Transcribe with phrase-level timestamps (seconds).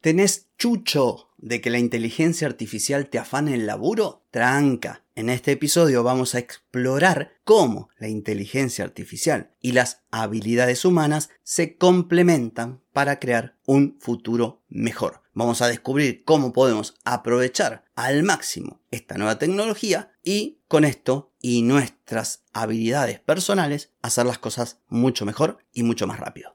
[0.00, 4.24] ¿Tenés chucho de que la inteligencia artificial te afane el laburo?
[4.30, 5.04] Tranca.
[5.14, 11.76] En este episodio vamos a explorar cómo la inteligencia artificial y las habilidades humanas se
[11.76, 15.20] complementan para crear un futuro mejor.
[15.34, 21.60] Vamos a descubrir cómo podemos aprovechar al máximo esta nueva tecnología y con esto y
[21.60, 26.54] nuestras habilidades personales hacer las cosas mucho mejor y mucho más rápido.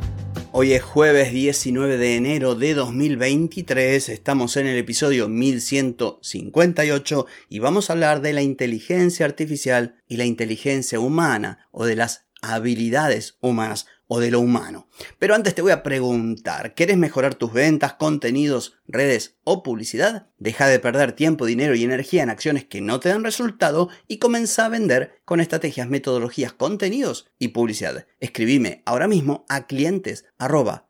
[0.53, 7.89] Hoy es jueves 19 de enero de 2023, estamos en el episodio 1158 y vamos
[7.89, 13.87] a hablar de la inteligencia artificial y la inteligencia humana o de las habilidades humanas
[14.07, 14.89] o de lo humano.
[15.19, 20.27] Pero antes te voy a preguntar, ¿quieres mejorar tus ventas, contenidos, redes o publicidad?
[20.37, 24.17] Deja de perder tiempo, dinero y energía en acciones que no te dan resultado y
[24.17, 28.05] comienza a vender con estrategias, metodologías, contenidos y publicidad.
[28.19, 30.25] Escribime ahora mismo a clientes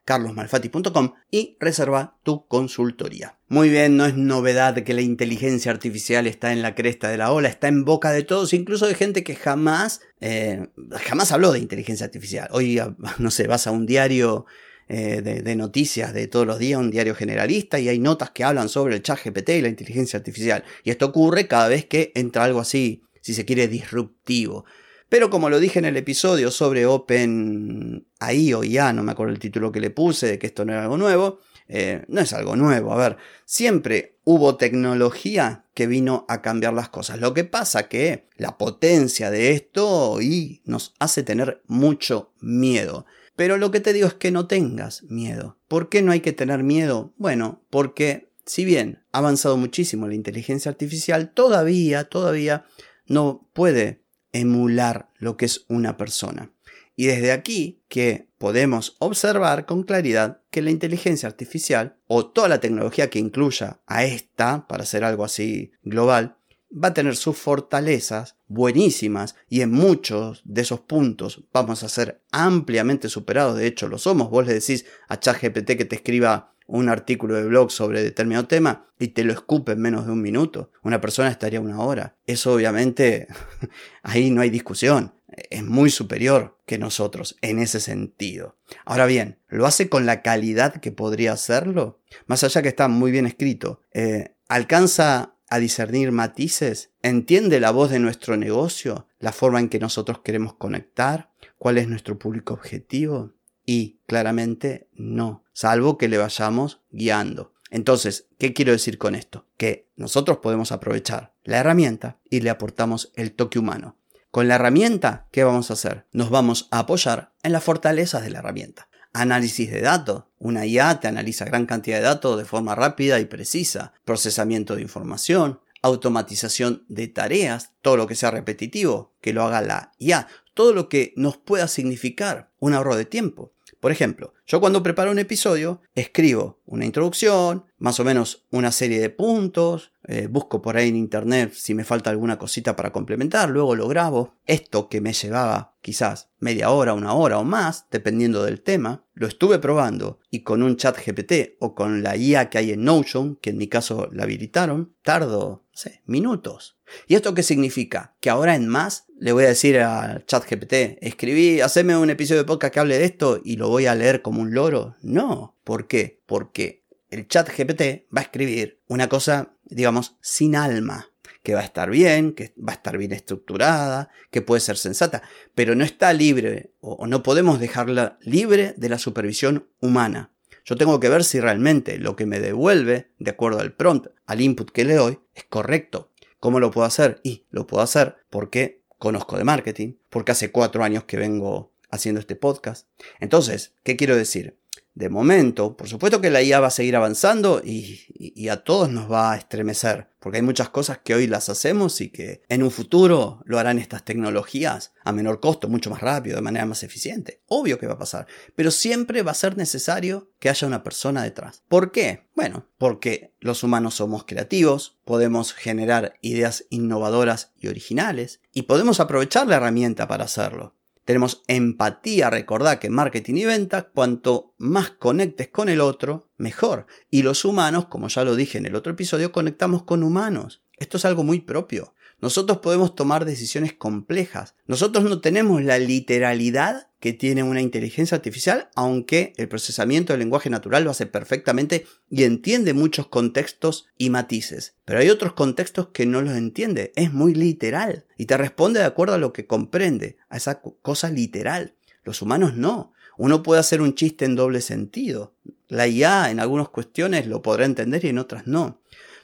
[0.05, 3.37] carlosmalfati.com y reserva tu consultoría.
[3.47, 7.31] Muy bien, no es novedad que la inteligencia artificial está en la cresta de la
[7.31, 10.67] ola, está en boca de todos, incluso de gente que jamás, eh,
[11.01, 12.47] jamás habló de inteligencia artificial.
[12.51, 12.79] Hoy,
[13.17, 14.45] no sé, vas a un diario
[14.93, 18.67] eh, de, noticias de todos los días, un diario generalista, y hay notas que hablan
[18.67, 20.65] sobre el chat GPT y la inteligencia artificial.
[20.83, 24.65] Y esto ocurre cada vez que entra algo así, si se quiere, disruptivo.
[25.07, 29.31] Pero como lo dije en el episodio sobre Open AI o IA, no me acuerdo
[29.31, 32.33] el título que le puse, de que esto no era algo nuevo, eh, no es
[32.33, 32.91] algo nuevo.
[32.91, 37.19] A ver, siempre hubo tecnología que vino a cambiar las cosas.
[37.19, 43.05] Lo que pasa que la potencia de esto y nos hace tener mucho miedo.
[43.35, 45.57] Pero lo que te digo es que no tengas miedo.
[45.67, 47.13] ¿Por qué no hay que tener miedo?
[47.17, 52.65] Bueno, porque si bien ha avanzado muchísimo la inteligencia artificial, todavía, todavía
[53.05, 56.51] no puede emular lo que es una persona.
[57.01, 62.59] Y desde aquí que podemos observar con claridad que la inteligencia artificial o toda la
[62.59, 66.37] tecnología que incluya a esta, para hacer algo así global,
[66.71, 72.21] va a tener sus fortalezas buenísimas y en muchos de esos puntos vamos a ser
[72.31, 73.57] ampliamente superados.
[73.57, 74.29] De hecho, lo somos.
[74.29, 78.85] Vos le decís a ChatGPT que te escriba un artículo de blog sobre determinado tema
[78.97, 80.71] y te lo escupe en menos de un minuto.
[80.83, 82.15] Una persona estaría una hora.
[82.25, 83.27] Eso obviamente
[84.03, 85.13] ahí no hay discusión.
[85.49, 88.57] Es muy superior que nosotros en ese sentido.
[88.85, 91.99] Ahora bien, ¿lo hace con la calidad que podría hacerlo?
[92.25, 96.91] Más allá que está muy bien escrito, eh, ¿alcanza a discernir matices?
[97.01, 99.07] ¿Entiende la voz de nuestro negocio?
[99.19, 101.31] ¿La forma en que nosotros queremos conectar?
[101.57, 103.33] ¿Cuál es nuestro público objetivo?
[103.65, 107.53] Y claramente no, salvo que le vayamos guiando.
[107.69, 109.47] Entonces, ¿qué quiero decir con esto?
[109.57, 113.97] Que nosotros podemos aprovechar la herramienta y le aportamos el toque humano.
[114.31, 116.05] Con la herramienta, ¿qué vamos a hacer?
[116.13, 118.87] Nos vamos a apoyar en las fortalezas de la herramienta.
[119.11, 120.23] Análisis de datos.
[120.39, 123.91] Una IA te analiza gran cantidad de datos de forma rápida y precisa.
[124.05, 125.59] Procesamiento de información.
[125.81, 127.73] Automatización de tareas.
[127.81, 130.29] Todo lo que sea repetitivo, que lo haga la IA.
[130.53, 133.51] Todo lo que nos pueda significar un ahorro de tiempo.
[133.81, 138.99] Por ejemplo, yo cuando preparo un episodio, escribo una introducción, más o menos una serie
[138.99, 143.49] de puntos, eh, busco por ahí en internet si me falta alguna cosita para complementar,
[143.49, 144.35] luego lo grabo.
[144.45, 149.25] Esto que me llevaba quizás media hora, una hora o más, dependiendo del tema, lo
[149.25, 153.35] estuve probando y con un chat GPT o con la IA que hay en Notion,
[153.37, 155.65] que en mi caso la habilitaron, tardo,
[156.05, 156.77] minutos.
[157.07, 158.15] ¿Y esto qué significa?
[158.19, 162.41] Que ahora en más le voy a decir al chat GPT, escribí, haceme un episodio
[162.41, 164.95] de podcast que hable de esto y lo voy a leer como un loro.
[165.01, 165.57] No.
[165.63, 166.21] ¿Por qué?
[166.25, 171.11] Porque el chat GPT va a escribir una cosa, digamos, sin alma
[171.43, 175.23] que va a estar bien, que va a estar bien estructurada, que puede ser sensata,
[175.55, 180.31] pero no está libre o, no podemos dejarla libre de la supervisión humana.
[180.63, 184.41] Yo tengo que ver si realmente lo que me devuelve, de acuerdo al prompt, al
[184.41, 186.11] input que le doy, es correcto.
[186.39, 187.19] ¿Cómo lo puedo hacer?
[187.23, 192.19] Y lo puedo hacer porque conozco de marketing, porque hace cuatro años que vengo haciendo
[192.19, 192.87] este podcast.
[193.19, 194.57] Entonces, ¿qué quiero decir?
[194.93, 199.09] De momento, por supuesto que la IA va a seguir avanzando y, a todos nos
[199.09, 202.71] va a estremecer, porque hay muchas cosas que hoy las hacemos y que en un
[202.71, 207.41] futuro lo harán estas tecnologías a menor costo, mucho más rápido, de manera más eficiente.
[207.47, 211.23] Obvio que va a pasar, pero siempre va a ser necesario que haya una persona
[211.23, 211.63] detrás.
[211.69, 212.27] ¿Por qué?
[212.35, 219.47] Bueno, porque los humanos somos creativos, podemos generar ideas innovadoras y originales y podemos aprovechar
[219.47, 220.75] la herramienta para hacerlo.
[221.05, 226.85] Tenemos empatía, recordad que marketing y venta, cuanto más conectes con el otro, mejor.
[227.09, 230.63] Y los humanos, como ya lo dije en el otro episodio, conectamos con humanos.
[230.77, 231.95] Esto es algo muy propio.
[232.19, 234.55] Nosotros podemos tomar decisiones complejas.
[234.67, 240.51] Nosotros no tenemos la literalidad que tiene una inteligencia artificial, aunque el procesamiento del lenguaje
[240.51, 244.75] natural lo hace perfectamente y entiende muchos contextos y matices.
[244.85, 246.93] Pero hay otros contextos que no los entiende.
[246.95, 251.09] Es muy literal y te responde de acuerdo a lo que comprende, a esa cosa
[251.09, 251.73] literal.
[252.03, 252.93] Los humanos no.
[253.17, 255.33] Uno puede hacer un chiste en doble sentido.
[255.67, 258.79] La IA en algunas cuestiones lo podrá entender y en otras no.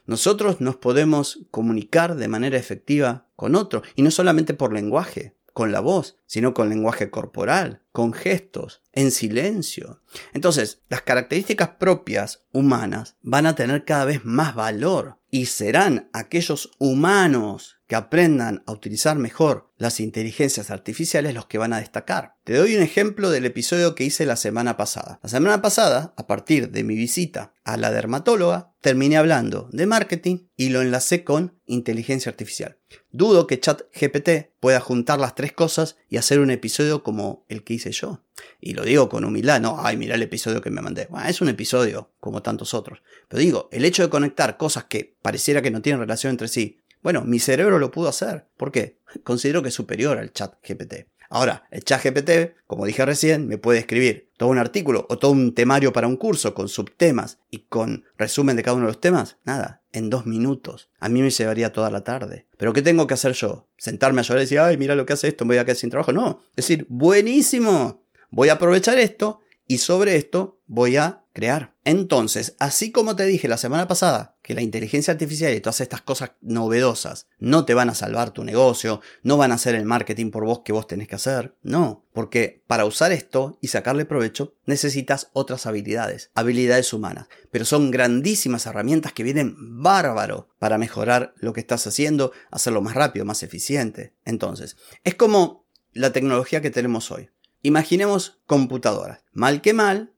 [0.07, 5.71] Nosotros nos podemos comunicar de manera efectiva con otro, y no solamente por lenguaje, con
[5.71, 10.03] la voz, sino con lenguaje corporal, con gestos, en silencio.
[10.33, 16.69] Entonces, las características propias humanas van a tener cada vez más valor y serán aquellos
[16.77, 22.35] humanos que aprendan a utilizar mejor las inteligencias artificiales los que van a destacar.
[22.43, 25.19] Te doy un ejemplo del episodio que hice la semana pasada.
[25.23, 30.47] La semana pasada, a partir de mi visita a la dermatóloga, terminé hablando de marketing
[30.57, 32.77] y lo enlacé con inteligencia artificial.
[33.11, 37.75] Dudo que ChatGPT pueda juntar las tres cosas y hacer un episodio como el que
[37.75, 38.23] hice yo.
[38.59, 41.07] Y lo digo con humildad, no, ay, mira el episodio que me mandé.
[41.27, 43.01] es un episodio como tantos otros.
[43.27, 46.81] Pero digo, el hecho de conectar cosas que pareciera que no tienen relación entre sí,
[47.01, 48.47] bueno, mi cerebro lo pudo hacer.
[48.57, 48.99] ¿Por qué?
[49.23, 51.07] Considero que es superior al chat GPT.
[51.29, 55.31] Ahora, el chat GPT, como dije recién, me puede escribir todo un artículo o todo
[55.31, 59.01] un temario para un curso con subtemas y con resumen de cada uno de los
[59.01, 59.37] temas.
[59.43, 60.89] Nada, en dos minutos.
[60.99, 62.47] A mí me llevaría toda la tarde.
[62.57, 63.67] Pero ¿qué tengo que hacer yo?
[63.77, 65.77] ¿Sentarme a llorar y decir, ay, mira lo que hace esto, me voy a quedar
[65.77, 66.13] sin trabajo?
[66.13, 68.03] No, es decir, buenísimo.
[68.29, 71.73] Voy a aprovechar esto y sobre esto voy a crear.
[71.87, 76.01] Entonces, así como te dije la semana pasada que la inteligencia artificial y todas estas
[76.01, 80.29] cosas novedosas no te van a salvar tu negocio, no van a hacer el marketing
[80.29, 84.53] por vos que vos tenés que hacer, no, porque para usar esto y sacarle provecho
[84.65, 91.53] necesitas otras habilidades, habilidades humanas, pero son grandísimas herramientas que vienen bárbaro para mejorar lo
[91.53, 94.13] que estás haciendo, hacerlo más rápido, más eficiente.
[94.25, 94.75] Entonces,
[95.05, 97.29] es como la tecnología que tenemos hoy.
[97.61, 99.19] Imaginemos computadoras.
[99.33, 100.13] Mal que mal,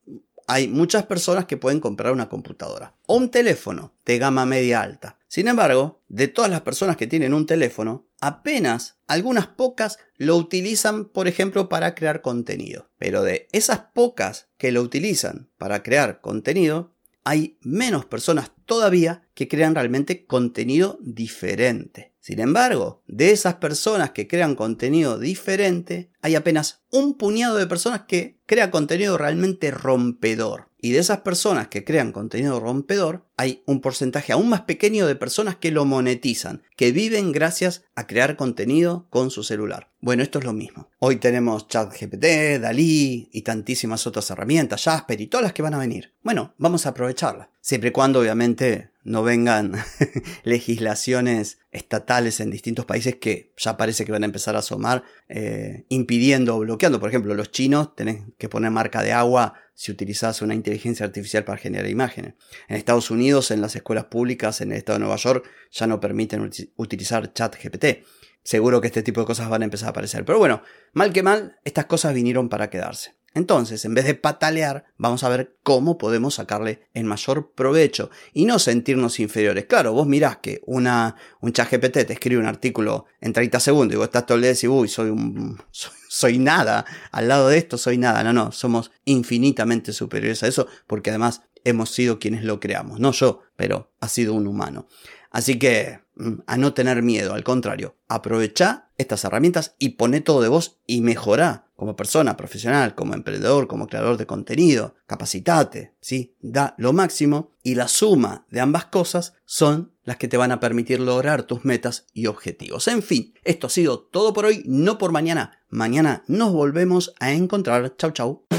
[0.49, 5.19] hay muchas personas que pueden comprar una computadora o un teléfono de gama media alta.
[5.27, 11.05] Sin embargo, de todas las personas que tienen un teléfono, apenas algunas pocas lo utilizan,
[11.05, 12.89] por ejemplo, para crear contenido.
[12.97, 19.47] Pero de esas pocas que lo utilizan para crear contenido, hay menos personas todavía que
[19.47, 22.08] crean realmente contenido diferente.
[22.19, 28.01] Sin embargo, de esas personas que crean contenido diferente, hay apenas un puñado de personas
[28.07, 30.69] que crean contenido realmente rompedor.
[30.81, 35.15] Y de esas personas que crean contenido rompedor, hay un porcentaje aún más pequeño de
[35.15, 39.91] personas que lo monetizan, que viven gracias a crear contenido con su celular.
[39.99, 40.89] Bueno, esto es lo mismo.
[40.99, 45.79] Hoy tenemos ChatGPT, Dalí y tantísimas otras herramientas, Jasper y todas las que van a
[45.79, 46.13] venir.
[46.23, 47.49] Bueno, vamos a aprovecharlas.
[47.59, 49.73] Siempre y cuando obviamente no vengan
[50.43, 55.85] legislaciones estatales en distintos países que ya parece que van a empezar a asomar, eh,
[55.89, 56.99] impidiendo o bloqueando.
[56.99, 61.43] Por ejemplo, los chinos tienen que poner marca de agua si utilizas una inteligencia artificial
[61.43, 62.35] para generar imágenes.
[62.67, 65.99] En Estados Unidos, en las escuelas públicas, en el estado de Nueva York, ya no
[65.99, 68.05] permiten utilizar chat GPT.
[68.43, 70.23] Seguro que este tipo de cosas van a empezar a aparecer.
[70.23, 70.61] Pero bueno,
[70.93, 73.18] mal que mal, estas cosas vinieron para quedarse.
[73.33, 78.45] Entonces, en vez de patalear, vamos a ver cómo podemos sacarle el mayor provecho y
[78.45, 79.65] no sentirnos inferiores.
[79.65, 83.93] Claro, vos mirás que una, un chat GPT te escribe un artículo en 30 segundos
[83.93, 85.61] y vos estás todo el día y uy, soy un,
[86.09, 88.23] soy, nada, al lado de esto soy nada.
[88.23, 92.99] No, no, somos infinitamente superiores a eso porque además hemos sido quienes lo creamos.
[92.99, 94.87] No yo, pero ha sido un humano.
[95.31, 100.41] Así que mm, a no tener miedo, al contrario, aprovecha estas herramientas y pone todo
[100.41, 106.35] de vos y mejora como persona profesional, como emprendedor, como creador de contenido, capacitate, ¿sí?
[106.41, 110.59] Da lo máximo y la suma de ambas cosas son las que te van a
[110.59, 112.89] permitir lograr tus metas y objetivos.
[112.89, 115.61] En fin, esto ha sido todo por hoy, no por mañana.
[115.69, 117.95] Mañana nos volvemos a encontrar.
[117.95, 118.58] Chau, chau.